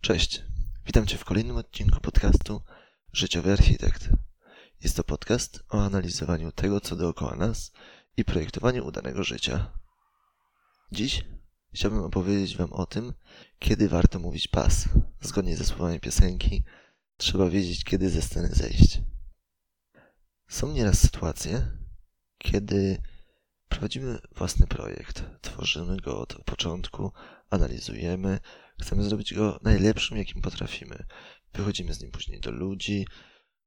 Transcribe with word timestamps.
Cześć, 0.00 0.42
witam 0.86 1.06
Cię 1.06 1.18
w 1.18 1.24
kolejnym 1.24 1.56
odcinku 1.56 2.00
podcastu 2.00 2.62
Życiowy 3.12 3.52
Architekt. 3.52 4.08
Jest 4.80 4.96
to 4.96 5.04
podcast 5.04 5.64
o 5.68 5.84
analizowaniu 5.84 6.52
tego, 6.52 6.80
co 6.80 6.96
dookoła 6.96 7.36
nas 7.36 7.72
i 8.16 8.24
projektowaniu 8.24 8.86
udanego 8.86 9.24
życia. 9.24 9.72
Dziś 10.92 11.24
chciałbym 11.74 12.02
opowiedzieć 12.02 12.56
Wam 12.56 12.72
o 12.72 12.86
tym, 12.86 13.12
kiedy 13.58 13.88
warto 13.88 14.18
mówić 14.18 14.48
pas. 14.48 14.88
Zgodnie 15.20 15.56
ze 15.56 15.64
słowami 15.64 16.00
piosenki, 16.00 16.64
trzeba 17.16 17.50
wiedzieć, 17.50 17.84
kiedy 17.84 18.10
ze 18.10 18.22
sceny 18.22 18.48
zejść. 18.48 19.00
Są 20.48 20.72
nieraz 20.72 20.98
sytuacje, 20.98 21.70
kiedy 22.38 23.02
prowadzimy 23.68 24.18
własny 24.36 24.66
projekt, 24.66 25.24
tworzymy 25.40 25.96
go 25.96 26.20
od 26.20 26.44
początku, 26.44 27.12
analizujemy, 27.50 28.40
chcemy 28.80 29.02
zrobić 29.02 29.34
go 29.34 29.60
najlepszym, 29.62 30.18
jakim 30.18 30.42
potrafimy. 30.42 31.06
Wychodzimy 31.54 31.94
z 31.94 32.02
nim 32.02 32.10
później 32.10 32.40
do 32.40 32.50
ludzi, 32.50 33.06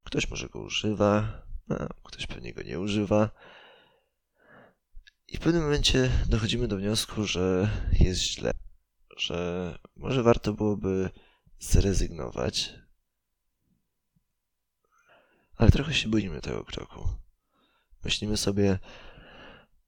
ktoś 0.04 0.30
może 0.30 0.48
go 0.48 0.60
używa, 0.60 1.42
a 1.70 1.88
ktoś 2.04 2.26
pewnie 2.26 2.54
go 2.54 2.62
nie 2.62 2.80
używa. 2.80 3.30
I 5.28 5.36
w 5.36 5.40
pewnym 5.40 5.62
momencie 5.62 6.10
dochodzimy 6.28 6.68
do 6.68 6.76
wniosku, 6.76 7.24
że 7.24 7.70
jest 8.00 8.20
źle, 8.20 8.50
że 9.16 9.78
może 9.96 10.22
warto 10.22 10.52
byłoby 10.52 11.10
zrezygnować, 11.58 12.74
ale 15.56 15.70
trochę 15.70 15.94
się 15.94 16.08
boimy 16.08 16.40
tego 16.40 16.64
kroku. 16.64 17.08
Myślimy 18.04 18.36
sobie, 18.36 18.78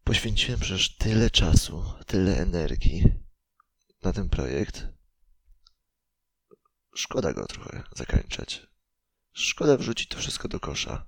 poświęciłem 0.05 0.61
przecież 0.61 0.97
tyle 0.97 1.31
czasu, 1.31 1.85
tyle 2.07 2.39
energii 2.39 3.05
na 4.03 4.13
ten 4.13 4.29
projekt. 4.29 4.89
Szkoda 6.95 7.33
go 7.33 7.47
trochę 7.47 7.83
zakończać. 7.97 8.67
Szkoda 9.33 9.77
wrzucić 9.77 10.09
to 10.09 10.19
wszystko 10.19 10.49
do 10.49 10.61
kosza. 10.61 11.07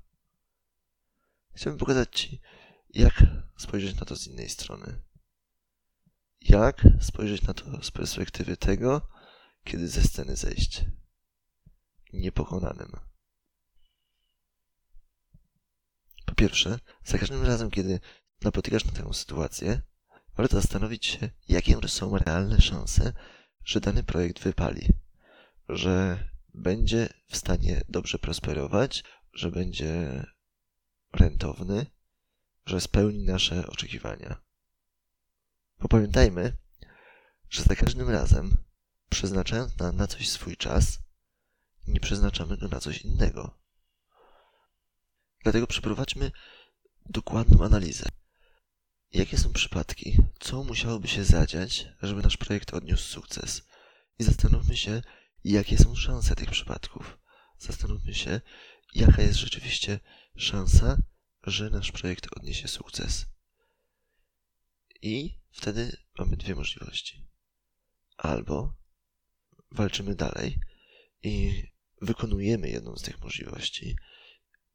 Chciałbym 1.55 1.79
pokazać 1.79 2.21
Ci, 2.21 2.41
jak 2.91 3.23
spojrzeć 3.59 3.97
na 3.97 4.07
to 4.07 4.17
z 4.17 4.27
innej 4.27 4.49
strony. 4.49 5.03
Jak 6.41 6.83
spojrzeć 7.01 7.43
na 7.43 7.55
to 7.55 7.83
z 7.83 7.91
perspektywy 7.91 8.57
tego, 8.57 9.09
kiedy 9.65 9.89
ze 9.89 10.03
sceny 10.03 10.37
zejść. 10.37 10.85
Niepokonanym. 12.13 12.93
Po 16.25 16.35
pierwsze, 16.35 16.79
za 17.05 17.19
każdym 17.19 17.43
razem, 17.43 17.71
kiedy 17.71 18.01
napotykasz 18.43 18.85
na 18.85 18.93
tę 18.93 19.15
sytuację, 19.15 19.83
warto 20.37 20.57
zastanowić 20.61 21.07
się, 21.07 21.31
jakie 21.49 21.89
są 21.89 22.19
realne 22.19 22.61
szanse, 22.61 23.13
że 23.65 23.81
dany 23.81 24.03
projekt 24.03 24.39
wypali, 24.39 24.89
że 25.69 26.29
będzie 26.55 27.09
w 27.29 27.37
stanie 27.37 27.83
dobrze 27.89 28.19
prosperować, 28.19 29.05
że 29.33 29.51
będzie 29.51 30.25
rentowny, 31.13 31.87
że 32.67 32.81
spełni 32.81 33.25
nasze 33.25 33.67
oczekiwania. 33.67 34.37
Bo 35.79 35.89
pamiętajmy, 35.89 36.57
że 37.51 37.63
za 37.63 37.77
każdym 37.77 38.11
razem, 38.11 38.57
przeznaczając 39.11 39.79
na, 39.79 39.93
na 39.93 40.07
coś 40.07 40.29
swój 40.29 40.57
czas, 40.57 40.99
nie 41.87 42.01
przeznaczamy 42.01 42.57
go 42.57 42.69
na 42.69 42.81
coś 42.81 43.03
innego. 43.03 43.59
Dlatego 45.43 45.67
przeprowadźmy 45.67 46.31
dokładną 47.07 47.65
analizę. 47.65 48.09
Jakie 49.13 49.39
są 49.39 49.53
przypadki? 49.53 50.17
Co 50.41 50.65
musiałoby 50.65 51.09
się 51.09 51.25
zadziać, 51.25 51.89
żeby 52.03 52.23
nasz 52.23 52.37
projekt 52.37 52.75
odniósł 52.75 53.05
sukces? 53.05 53.63
I 54.19 54.25
zastanówmy 54.25 54.77
się, 54.77 55.03
jakie 55.53 55.79
są 55.79 55.95
szanse 55.95 56.35
tych 56.35 56.51
przypadków. 56.51 57.19
Zastanówmy 57.59 58.15
się, 58.15 58.41
jaka 58.95 59.23
jest 59.23 59.39
rzeczywiście 59.39 60.01
szansa, 60.37 60.97
że 61.43 61.71
nasz 61.71 61.93
projekt 61.93 62.27
odniesie 62.37 62.69
sukces. 62.69 63.27
I 65.03 65.39
wtedy 65.51 65.97
mamy 66.19 66.37
dwie 66.37 66.55
możliwości. 66.55 67.27
Albo 68.17 68.75
walczymy 69.71 70.15
dalej 70.15 70.61
i 71.23 71.63
wykonujemy 72.03 72.69
jedną 72.69 72.97
z 72.97 73.03
tych 73.03 73.21
możliwości, 73.21 73.97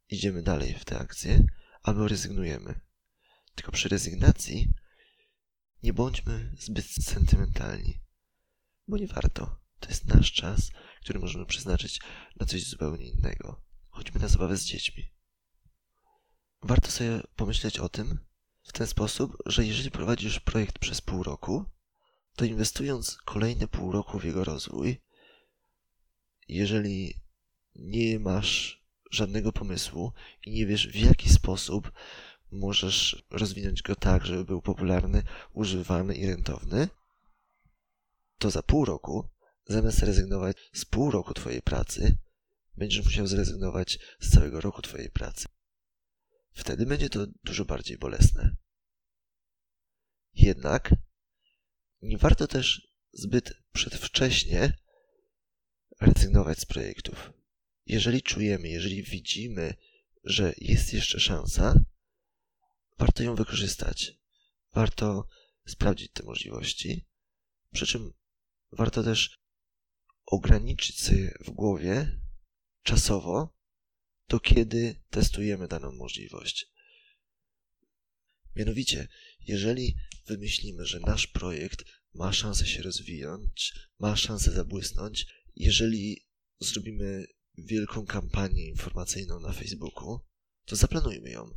idziemy 0.09 0.43
dalej 0.43 0.73
w 0.73 0.85
tę 0.85 0.99
akcję, 0.99 1.43
albo 1.83 2.07
rezygnujemy. 2.07 2.79
Tylko 3.55 3.71
przy 3.71 3.89
rezygnacji 3.89 4.73
nie 5.83 5.93
bądźmy 5.93 6.55
zbyt 6.59 6.85
sentymentalni, 6.85 7.99
bo 8.87 8.97
nie 8.97 9.07
warto. 9.07 9.60
To 9.81 9.89
jest 9.89 10.07
nasz 10.07 10.31
czas, 10.31 10.71
który 11.01 11.19
możemy 11.19 11.45
przeznaczyć 11.45 12.01
na 12.39 12.45
coś 12.45 12.63
zupełnie 12.63 13.05
innego. 13.05 13.61
Chodźmy 13.89 14.19
na 14.19 14.27
zabawę 14.27 14.57
z 14.57 14.65
dziećmi. 14.65 15.11
Warto 16.61 16.91
sobie 16.91 17.21
pomyśleć 17.35 17.79
o 17.79 17.89
tym 17.89 18.19
w 18.63 18.71
ten 18.71 18.87
sposób, 18.87 19.37
że 19.45 19.65
jeżeli 19.65 19.91
prowadzisz 19.91 20.39
projekt 20.39 20.79
przez 20.79 21.01
pół 21.01 21.23
roku, 21.23 21.65
to 22.35 22.45
inwestując 22.45 23.17
kolejne 23.25 23.67
pół 23.67 23.91
roku 23.91 24.19
w 24.19 24.23
jego 24.23 24.43
rozwój, 24.43 25.01
jeżeli 26.47 27.13
nie 27.75 28.19
masz 28.19 28.83
żadnego 29.11 29.51
pomysłu 29.51 30.13
i 30.45 30.51
nie 30.51 30.65
wiesz 30.65 30.87
w 30.87 30.95
jaki 30.95 31.29
sposób 31.29 31.91
możesz 32.51 33.25
rozwinąć 33.29 33.81
go 33.81 33.95
tak, 33.95 34.25
żeby 34.25 34.45
był 34.45 34.61
popularny, 34.61 35.23
używany 35.53 36.15
i 36.15 36.27
rentowny, 36.27 36.87
to 38.37 38.51
za 38.51 38.63
pół 38.63 38.85
roku, 38.85 39.29
zamiast 39.65 39.99
rezygnować 39.99 40.57
z 40.73 40.85
pół 40.85 41.11
roku 41.11 41.33
Twojej 41.33 41.61
pracy, 41.61 42.17
będziesz 42.77 43.05
musiał 43.05 43.27
zrezygnować 43.27 43.99
z 44.19 44.29
całego 44.29 44.61
roku 44.61 44.81
Twojej 44.81 45.09
pracy. 45.09 45.47
Wtedy 46.51 46.85
będzie 46.85 47.09
to 47.09 47.27
dużo 47.43 47.65
bardziej 47.65 47.97
bolesne. 47.97 48.55
Jednak 50.33 50.95
nie 52.01 52.17
warto 52.17 52.47
też 52.47 52.87
zbyt 53.13 53.53
przedwcześnie 53.71 54.77
rezygnować 56.01 56.59
z 56.59 56.65
projektów. 56.65 57.33
Jeżeli 57.85 58.21
czujemy, 58.21 58.69
jeżeli 58.69 59.03
widzimy, 59.03 59.73
że 60.23 60.53
jest 60.57 60.93
jeszcze 60.93 61.19
szansa, 61.19 61.75
warto 62.97 63.23
ją 63.23 63.35
wykorzystać. 63.35 64.11
Warto 64.73 65.27
sprawdzić 65.67 66.11
te 66.11 66.23
możliwości. 66.23 67.05
Przy 67.73 67.87
czym 67.87 68.13
warto 68.71 69.03
też 69.03 69.40
ograniczyć 70.31 71.03
sobie 71.03 71.33
w 71.45 71.49
głowie 71.49 72.19
czasowo, 72.83 73.57
do 74.27 74.39
kiedy 74.39 74.95
testujemy 75.09 75.67
daną 75.67 75.91
możliwość. 75.91 76.67
Mianowicie, 78.55 79.07
jeżeli 79.47 79.95
wymyślimy, 80.27 80.85
że 80.85 80.99
nasz 80.99 81.27
projekt 81.27 81.85
ma 82.13 82.33
szansę 82.33 82.65
się 82.65 82.81
rozwijać, 82.81 83.73
ma 83.99 84.15
szansę 84.15 84.51
zabłysnąć, 84.51 85.27
jeżeli 85.55 86.25
zrobimy 86.59 87.25
wielką 87.57 88.05
kampanię 88.05 88.67
informacyjną 88.67 89.39
na 89.39 89.53
Facebooku, 89.53 90.19
to 90.65 90.75
zaplanujmy 90.75 91.29
ją. 91.29 91.49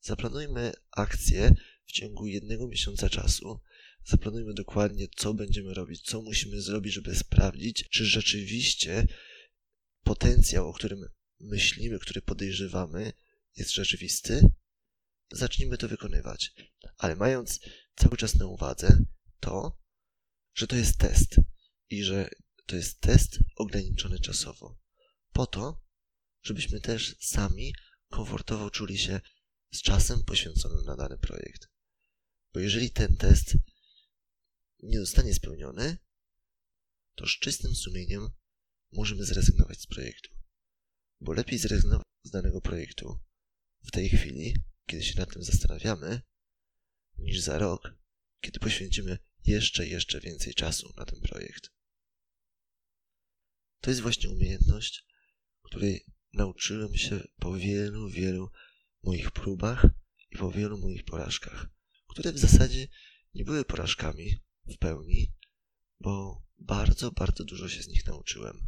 Zaplanujmy 0.00 0.72
akcję 0.90 1.54
w 1.88 1.92
ciągu 1.92 2.26
jednego 2.26 2.68
miesiąca 2.68 3.08
czasu. 3.08 3.60
Zaplanujmy 4.04 4.54
dokładnie, 4.54 5.08
co 5.16 5.34
będziemy 5.34 5.74
robić, 5.74 6.02
co 6.02 6.22
musimy 6.22 6.60
zrobić, 6.60 6.94
żeby 6.94 7.14
sprawdzić, 7.16 7.88
czy 7.90 8.04
rzeczywiście 8.04 9.06
potencjał, 10.04 10.68
o 10.68 10.72
którym 10.72 11.04
myślimy, 11.40 11.98
który 11.98 12.22
podejrzewamy, 12.22 13.12
jest 13.56 13.70
rzeczywisty. 13.70 14.40
Zacznijmy 15.32 15.78
to 15.78 15.88
wykonywać. 15.88 16.52
Ale 16.96 17.16
mając 17.16 17.60
cały 17.96 18.16
czas 18.16 18.34
na 18.34 18.46
uwadze 18.46 18.98
to, 19.40 19.78
że 20.54 20.66
to 20.66 20.76
jest 20.76 20.98
test 20.98 21.36
i 21.90 22.04
że 22.04 22.30
to 22.66 22.76
jest 22.76 23.00
test 23.00 23.38
ograniczony 23.56 24.18
czasowo. 24.18 24.78
Po 25.32 25.46
to, 25.46 25.82
żebyśmy 26.42 26.80
też 26.80 27.16
sami 27.20 27.74
komfortowo 28.08 28.70
czuli 28.70 28.98
się 28.98 29.20
z 29.70 29.82
czasem 29.82 30.24
poświęconym 30.24 30.84
na 30.84 30.96
dany 30.96 31.18
projekt. 31.18 31.68
Bo 32.52 32.60
jeżeli 32.60 32.90
ten 32.90 33.16
test 33.16 33.56
nie 34.82 35.00
zostanie 35.00 35.34
spełniony, 35.34 35.98
to 37.14 37.26
z 37.26 37.30
czystym 37.30 37.74
sumieniem 37.74 38.28
możemy 38.92 39.24
zrezygnować 39.24 39.80
z 39.80 39.86
projektu. 39.86 40.30
Bo 41.20 41.32
lepiej 41.32 41.58
zrezygnować 41.58 42.06
z 42.22 42.30
danego 42.30 42.60
projektu 42.60 43.18
w 43.82 43.90
tej 43.90 44.08
chwili, 44.08 44.54
kiedy 44.86 45.02
się 45.02 45.20
nad 45.20 45.32
tym 45.32 45.42
zastanawiamy, 45.42 46.20
niż 47.18 47.40
za 47.40 47.58
rok, 47.58 47.94
kiedy 48.40 48.60
poświęcimy 48.60 49.18
jeszcze, 49.44 49.86
jeszcze 49.86 50.20
więcej 50.20 50.54
czasu 50.54 50.92
na 50.96 51.04
ten 51.04 51.20
projekt. 51.20 51.70
To 53.80 53.90
jest 53.90 54.02
właśnie 54.02 54.30
umiejętność, 54.30 55.06
której 55.62 56.04
nauczyłem 56.32 56.96
się 56.96 57.20
po 57.38 57.54
wielu, 57.54 58.08
wielu 58.08 58.50
moich 59.02 59.30
próbach 59.30 59.86
i 60.30 60.36
po 60.36 60.50
wielu 60.50 60.78
moich 60.78 61.04
porażkach, 61.04 61.77
które 62.18 62.32
w 62.32 62.38
zasadzie 62.38 62.88
nie 63.34 63.44
były 63.44 63.64
porażkami 63.64 64.42
w 64.66 64.78
pełni, 64.78 65.32
bo 66.00 66.42
bardzo, 66.58 67.10
bardzo 67.10 67.44
dużo 67.44 67.68
się 67.68 67.82
z 67.82 67.88
nich 67.88 68.06
nauczyłem. 68.06 68.66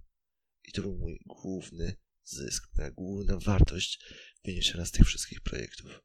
I 0.65 0.73
to 0.73 0.83
był 0.83 0.97
mój 0.97 1.21
główny 1.27 1.97
zysk, 2.25 2.69
moja 2.77 2.91
główna 2.91 3.39
wartość 3.39 4.05
wyniesiona 4.45 4.87
z 4.87 4.91
tych 4.91 5.07
wszystkich 5.07 5.41
projektów. 5.41 6.01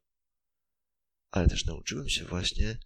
Ale 1.30 1.48
też 1.48 1.64
nauczyłem 1.64 2.08
się 2.08 2.24
właśnie, 2.24 2.78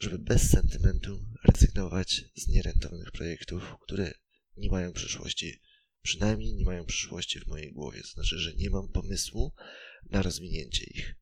żeby 0.00 0.18
bez 0.18 0.50
sentymentu 0.50 1.26
rezygnować 1.44 2.24
z 2.34 2.48
nierentownych 2.48 3.12
projektów, 3.12 3.76
które 3.82 4.14
nie 4.56 4.70
mają 4.70 4.92
przyszłości. 4.92 5.60
Przynajmniej 6.02 6.54
nie 6.54 6.64
mają 6.64 6.84
przyszłości 6.84 7.40
w 7.40 7.46
mojej 7.46 7.72
głowie. 7.72 8.02
To 8.02 8.08
znaczy, 8.08 8.38
że 8.38 8.54
nie 8.54 8.70
mam 8.70 8.88
pomysłu 8.88 9.54
na 10.10 10.22
rozwinięcie 10.22 10.84
ich. 10.84 11.21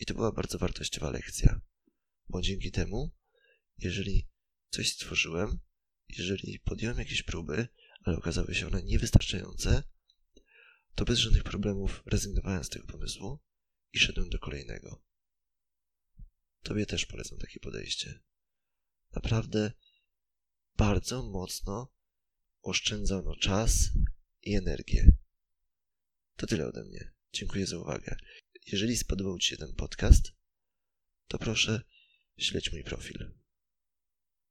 I 0.00 0.06
to 0.06 0.14
była 0.14 0.32
bardzo 0.32 0.58
wartościowa 0.58 1.10
lekcja, 1.10 1.60
bo 2.28 2.42
dzięki 2.42 2.70
temu, 2.70 3.10
jeżeli 3.78 4.28
coś 4.70 4.92
stworzyłem, 4.92 5.58
jeżeli 6.08 6.58
podjąłem 6.58 6.98
jakieś 6.98 7.22
próby, 7.22 7.68
ale 8.04 8.16
okazały 8.16 8.54
się 8.54 8.66
one 8.66 8.82
niewystarczające, 8.82 9.82
to 10.94 11.04
bez 11.04 11.18
żadnych 11.18 11.42
problemów 11.42 12.02
rezygnowałem 12.06 12.64
z 12.64 12.68
tego 12.68 12.86
pomysłu 12.86 13.40
i 13.92 13.98
szedłem 13.98 14.30
do 14.30 14.38
kolejnego. 14.38 15.02
Tobie 16.62 16.86
też 16.86 17.06
polecam 17.06 17.38
takie 17.38 17.60
podejście. 17.60 18.20
Naprawdę 19.12 19.72
bardzo 20.76 21.22
mocno 21.22 21.92
oszczędzono 22.62 23.36
czas 23.36 23.88
i 24.42 24.54
energię. 24.54 25.16
To 26.36 26.46
tyle 26.46 26.66
ode 26.66 26.84
mnie. 26.84 27.12
Dziękuję 27.32 27.66
za 27.66 27.78
uwagę. 27.78 28.16
Jeżeli 28.66 28.96
spodobał 28.96 29.38
Ci 29.38 29.48
się 29.48 29.56
ten 29.56 29.74
podcast, 29.74 30.32
to 31.28 31.38
proszę 31.38 31.82
śledź 32.38 32.72
mój 32.72 32.84
profil. 32.84 33.39